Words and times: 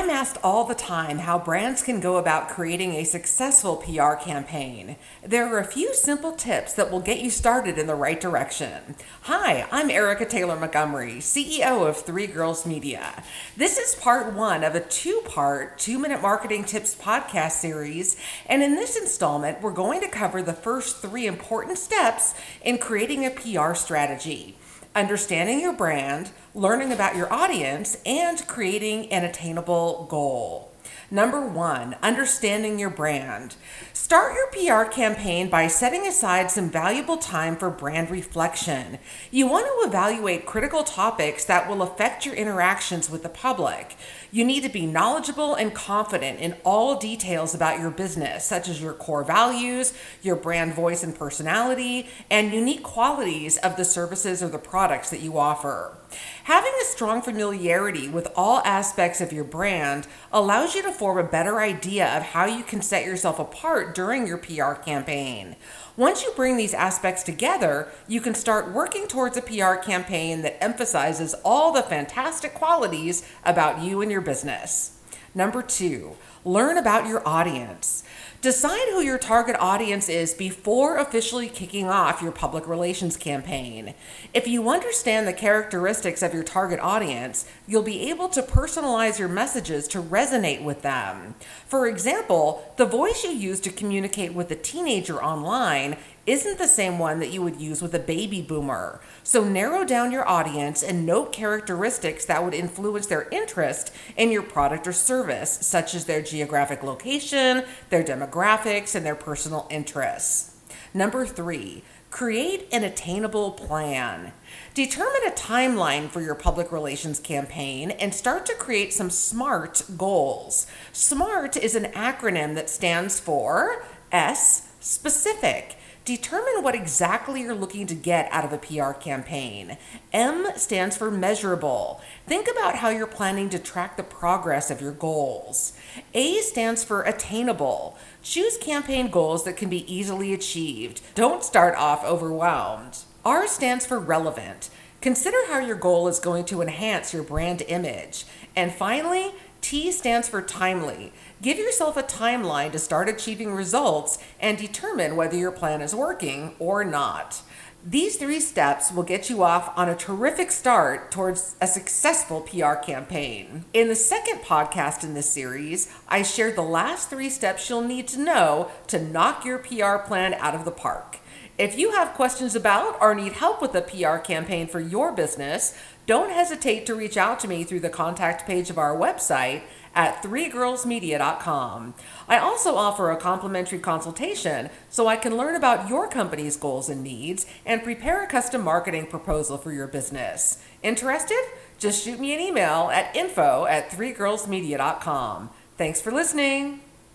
I'm 0.00 0.08
asked 0.08 0.38
all 0.42 0.64
the 0.64 0.74
time 0.74 1.18
how 1.18 1.38
brands 1.38 1.82
can 1.82 2.00
go 2.00 2.16
about 2.16 2.48
creating 2.48 2.94
a 2.94 3.04
successful 3.04 3.76
PR 3.76 4.14
campaign. 4.14 4.96
There 5.22 5.54
are 5.54 5.58
a 5.58 5.64
few 5.66 5.92
simple 5.92 6.32
tips 6.32 6.72
that 6.72 6.90
will 6.90 7.00
get 7.00 7.20
you 7.20 7.28
started 7.28 7.76
in 7.76 7.86
the 7.86 7.94
right 7.94 8.18
direction. 8.18 8.96
Hi, 9.24 9.68
I'm 9.70 9.90
Erica 9.90 10.24
Taylor 10.24 10.58
Montgomery, 10.58 11.16
CEO 11.16 11.86
of 11.86 11.98
Three 11.98 12.26
Girls 12.26 12.64
Media. 12.64 13.22
This 13.58 13.76
is 13.76 13.94
part 13.94 14.32
one 14.32 14.64
of 14.64 14.74
a 14.74 14.80
two 14.80 15.20
part, 15.26 15.78
two 15.78 15.98
minute 15.98 16.22
marketing 16.22 16.64
tips 16.64 16.94
podcast 16.94 17.52
series. 17.52 18.16
And 18.46 18.62
in 18.62 18.76
this 18.76 18.96
installment, 18.96 19.60
we're 19.60 19.70
going 19.70 20.00
to 20.00 20.08
cover 20.08 20.40
the 20.40 20.54
first 20.54 21.02
three 21.02 21.26
important 21.26 21.76
steps 21.76 22.34
in 22.62 22.78
creating 22.78 23.26
a 23.26 23.30
PR 23.30 23.74
strategy 23.74 24.56
understanding 24.94 25.60
your 25.60 25.72
brand, 25.72 26.30
learning 26.54 26.92
about 26.92 27.16
your 27.16 27.32
audience, 27.32 27.98
and 28.04 28.46
creating 28.48 29.12
an 29.12 29.24
attainable 29.24 30.06
goal. 30.10 30.70
Number 31.12 31.44
one, 31.44 31.96
understanding 32.02 32.78
your 32.78 32.90
brand. 32.90 33.56
Start 33.92 34.34
your 34.34 34.46
PR 34.46 34.88
campaign 34.88 35.50
by 35.50 35.66
setting 35.66 36.06
aside 36.06 36.52
some 36.52 36.70
valuable 36.70 37.16
time 37.16 37.56
for 37.56 37.68
brand 37.68 38.10
reflection. 38.10 38.98
You 39.32 39.48
want 39.48 39.66
to 39.66 39.88
evaluate 39.88 40.46
critical 40.46 40.84
topics 40.84 41.44
that 41.46 41.68
will 41.68 41.82
affect 41.82 42.24
your 42.24 42.36
interactions 42.36 43.10
with 43.10 43.24
the 43.24 43.28
public. 43.28 43.96
You 44.30 44.44
need 44.44 44.62
to 44.62 44.68
be 44.68 44.86
knowledgeable 44.86 45.56
and 45.56 45.74
confident 45.74 46.38
in 46.38 46.56
all 46.64 46.96
details 46.96 47.56
about 47.56 47.80
your 47.80 47.90
business, 47.90 48.44
such 48.44 48.68
as 48.68 48.80
your 48.80 48.92
core 48.92 49.24
values, 49.24 49.92
your 50.22 50.36
brand 50.36 50.74
voice 50.74 51.02
and 51.02 51.14
personality, 51.14 52.08
and 52.30 52.52
unique 52.52 52.84
qualities 52.84 53.56
of 53.58 53.76
the 53.76 53.84
services 53.84 54.44
or 54.44 54.48
the 54.48 54.58
products 54.58 55.10
that 55.10 55.20
you 55.20 55.38
offer. 55.38 55.96
Having 56.44 56.72
a 56.80 56.84
strong 56.84 57.22
familiarity 57.22 58.08
with 58.08 58.28
all 58.36 58.62
aspects 58.64 59.20
of 59.20 59.32
your 59.32 59.44
brand 59.44 60.06
allows 60.32 60.74
you 60.74 60.82
to 60.82 60.92
form 60.92 61.18
a 61.18 61.24
better 61.24 61.60
idea 61.60 62.16
of 62.16 62.22
how 62.22 62.44
you 62.44 62.62
can 62.62 62.82
set 62.82 63.04
yourself 63.04 63.38
apart 63.38 63.94
during 63.94 64.26
your 64.26 64.38
PR 64.38 64.72
campaign. 64.74 65.56
Once 65.96 66.22
you 66.22 66.32
bring 66.36 66.56
these 66.56 66.74
aspects 66.74 67.22
together, 67.22 67.88
you 68.08 68.20
can 68.20 68.34
start 68.34 68.72
working 68.72 69.06
towards 69.06 69.36
a 69.36 69.42
PR 69.42 69.74
campaign 69.74 70.42
that 70.42 70.62
emphasizes 70.62 71.34
all 71.44 71.72
the 71.72 71.82
fantastic 71.82 72.54
qualities 72.54 73.28
about 73.44 73.82
you 73.82 74.00
and 74.00 74.10
your 74.10 74.20
business. 74.20 74.99
Number 75.34 75.62
two, 75.62 76.16
learn 76.44 76.76
about 76.76 77.06
your 77.06 77.26
audience. 77.26 78.02
Decide 78.40 78.88
who 78.88 79.00
your 79.00 79.18
target 79.18 79.54
audience 79.60 80.08
is 80.08 80.34
before 80.34 80.96
officially 80.96 81.48
kicking 81.48 81.86
off 81.86 82.22
your 82.22 82.32
public 82.32 82.66
relations 82.66 83.16
campaign. 83.16 83.94
If 84.32 84.48
you 84.48 84.70
understand 84.70 85.28
the 85.28 85.32
characteristics 85.32 86.22
of 86.22 86.32
your 86.34 86.42
target 86.42 86.80
audience, 86.80 87.44
you'll 87.68 87.82
be 87.82 88.08
able 88.08 88.28
to 88.30 88.42
personalize 88.42 89.18
your 89.18 89.28
messages 89.28 89.86
to 89.88 90.02
resonate 90.02 90.64
with 90.64 90.82
them. 90.82 91.34
For 91.66 91.86
example, 91.86 92.72
the 92.76 92.86
voice 92.86 93.22
you 93.22 93.30
use 93.30 93.60
to 93.60 93.70
communicate 93.70 94.32
with 94.32 94.50
a 94.50 94.56
teenager 94.56 95.22
online 95.22 95.96
isn't 96.26 96.58
the 96.58 96.68
same 96.68 96.98
one 96.98 97.18
that 97.20 97.30
you 97.30 97.42
would 97.42 97.60
use 97.60 97.82
with 97.82 97.94
a 97.94 97.98
baby 97.98 98.42
boomer. 98.42 99.00
So 99.22 99.44
narrow 99.44 99.84
down 99.84 100.12
your 100.12 100.28
audience 100.28 100.82
and 100.82 101.06
note 101.06 101.32
characteristics 101.32 102.24
that 102.26 102.44
would 102.44 102.54
influence 102.54 103.06
their 103.06 103.28
interest 103.30 103.92
in 104.16 104.30
your 104.30 104.42
product 104.42 104.86
or 104.86 104.92
service, 104.92 105.50
such 105.50 105.94
as 105.94 106.04
their 106.04 106.22
geographic 106.22 106.82
location, 106.82 107.64
their 107.88 108.04
demographics, 108.04 108.94
and 108.94 109.04
their 109.04 109.14
personal 109.14 109.66
interests. 109.70 110.56
Number 110.92 111.24
three, 111.24 111.82
create 112.10 112.66
an 112.72 112.82
attainable 112.84 113.52
plan. 113.52 114.32
Determine 114.74 115.22
a 115.26 115.30
timeline 115.30 116.08
for 116.08 116.20
your 116.20 116.34
public 116.34 116.72
relations 116.72 117.20
campaign 117.20 117.92
and 117.92 118.14
start 118.14 118.46
to 118.46 118.54
create 118.54 118.92
some 118.92 119.10
SMART 119.10 119.82
goals. 119.96 120.66
SMART 120.92 121.56
is 121.56 121.74
an 121.74 121.84
acronym 121.92 122.54
that 122.56 122.68
stands 122.68 123.20
for 123.20 123.84
S, 124.12 124.68
specific. 124.80 125.76
Determine 126.10 126.64
what 126.64 126.74
exactly 126.74 127.42
you're 127.42 127.54
looking 127.54 127.86
to 127.86 127.94
get 127.94 128.28
out 128.32 128.44
of 128.44 128.52
a 128.52 128.58
PR 128.58 128.90
campaign. 128.90 129.78
M 130.12 130.48
stands 130.56 130.96
for 130.96 131.08
measurable. 131.08 132.00
Think 132.26 132.48
about 132.50 132.74
how 132.74 132.88
you're 132.88 133.06
planning 133.06 133.48
to 133.50 133.60
track 133.60 133.96
the 133.96 134.02
progress 134.02 134.72
of 134.72 134.80
your 134.80 134.90
goals. 134.90 135.72
A 136.12 136.38
stands 136.38 136.82
for 136.82 137.02
attainable. 137.02 137.96
Choose 138.24 138.56
campaign 138.56 139.08
goals 139.08 139.44
that 139.44 139.56
can 139.56 139.68
be 139.68 139.86
easily 139.86 140.34
achieved. 140.34 141.00
Don't 141.14 141.44
start 141.44 141.76
off 141.76 142.04
overwhelmed. 142.04 143.04
R 143.24 143.46
stands 143.46 143.86
for 143.86 144.00
relevant. 144.00 144.68
Consider 145.00 145.38
how 145.46 145.60
your 145.60 145.76
goal 145.76 146.08
is 146.08 146.18
going 146.18 146.44
to 146.46 146.60
enhance 146.60 147.14
your 147.14 147.22
brand 147.22 147.62
image. 147.68 148.24
And 148.56 148.72
finally, 148.72 149.30
T 149.60 149.92
stands 149.92 150.28
for 150.28 150.42
timely. 150.42 151.12
Give 151.42 151.58
yourself 151.58 151.96
a 151.96 152.02
timeline 152.02 152.72
to 152.72 152.78
start 152.78 153.08
achieving 153.08 153.52
results 153.52 154.18
and 154.40 154.58
determine 154.58 155.16
whether 155.16 155.36
your 155.36 155.52
plan 155.52 155.80
is 155.80 155.94
working 155.94 156.54
or 156.58 156.84
not. 156.84 157.42
These 157.84 158.16
three 158.16 158.40
steps 158.40 158.92
will 158.92 159.04
get 159.04 159.30
you 159.30 159.42
off 159.42 159.72
on 159.74 159.88
a 159.88 159.96
terrific 159.96 160.50
start 160.50 161.10
towards 161.10 161.56
a 161.62 161.66
successful 161.66 162.42
PR 162.42 162.74
campaign. 162.74 163.64
In 163.72 163.88
the 163.88 163.96
second 163.96 164.40
podcast 164.40 165.02
in 165.02 165.14
this 165.14 165.30
series, 165.30 165.90
I 166.06 166.22
shared 166.22 166.56
the 166.56 166.62
last 166.62 167.08
three 167.08 167.30
steps 167.30 167.70
you'll 167.70 167.80
need 167.80 168.06
to 168.08 168.20
know 168.20 168.70
to 168.88 169.02
knock 169.02 169.46
your 169.46 169.58
PR 169.58 169.96
plan 169.96 170.34
out 170.34 170.54
of 170.54 170.66
the 170.66 170.70
park. 170.70 171.19
If 171.60 171.78
you 171.78 171.90
have 171.90 172.14
questions 172.14 172.56
about 172.56 172.96
or 173.02 173.14
need 173.14 173.34
help 173.34 173.60
with 173.60 173.74
a 173.74 173.82
PR 173.82 174.16
campaign 174.16 174.66
for 174.66 174.80
your 174.80 175.12
business, 175.12 175.78
don't 176.06 176.32
hesitate 176.32 176.86
to 176.86 176.94
reach 176.94 177.18
out 177.18 177.38
to 177.40 177.48
me 177.48 177.64
through 177.64 177.80
the 177.80 177.90
contact 177.90 178.46
page 178.46 178.70
of 178.70 178.78
our 178.78 178.96
website 178.96 179.60
at 179.94 180.22
threegirlsmedia.com. 180.22 181.92
I 182.26 182.38
also 182.38 182.76
offer 182.76 183.10
a 183.10 183.18
complimentary 183.18 183.78
consultation 183.78 184.70
so 184.88 185.06
I 185.06 185.16
can 185.16 185.36
learn 185.36 185.54
about 185.54 185.90
your 185.90 186.08
company's 186.08 186.56
goals 186.56 186.88
and 186.88 187.02
needs 187.02 187.44
and 187.66 187.84
prepare 187.84 188.24
a 188.24 188.26
custom 188.26 188.62
marketing 188.62 189.08
proposal 189.08 189.58
for 189.58 189.70
your 189.70 189.86
business. 189.86 190.64
Interested? 190.82 191.44
Just 191.78 192.02
shoot 192.02 192.18
me 192.18 192.32
an 192.32 192.40
email 192.40 192.88
at 192.90 193.14
info 193.14 193.66
at 193.66 193.90
threegirlsmedia.com. 193.90 195.50
Thanks 195.76 196.00
for 196.00 196.10
listening. 196.10 196.80